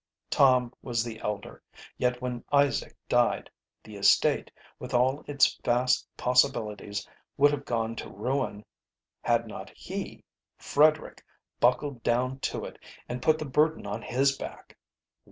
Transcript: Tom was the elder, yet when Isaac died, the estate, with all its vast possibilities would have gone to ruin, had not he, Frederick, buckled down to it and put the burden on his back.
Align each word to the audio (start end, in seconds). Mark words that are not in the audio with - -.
Tom 0.31 0.73
was 0.81 1.03
the 1.03 1.19
elder, 1.19 1.61
yet 1.95 2.23
when 2.23 2.43
Isaac 2.51 2.97
died, 3.07 3.51
the 3.83 3.97
estate, 3.97 4.49
with 4.79 4.95
all 4.95 5.23
its 5.27 5.59
vast 5.63 6.07
possibilities 6.17 7.07
would 7.37 7.51
have 7.51 7.65
gone 7.65 7.95
to 7.97 8.09
ruin, 8.09 8.65
had 9.21 9.45
not 9.47 9.69
he, 9.77 10.23
Frederick, 10.57 11.23
buckled 11.59 12.01
down 12.01 12.39
to 12.39 12.65
it 12.65 12.79
and 13.07 13.21
put 13.21 13.37
the 13.37 13.45
burden 13.45 13.85
on 13.85 14.01
his 14.01 14.35
back. 14.35 14.75